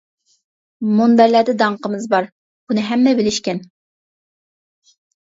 مۇنبەرلەردە 0.99 1.53
داڭقىمىز 1.61 2.07
بار، 2.13 2.27
بۇنى 2.71 2.85
ھەممە 2.87 3.13
بىلىشكەن. 3.19 3.61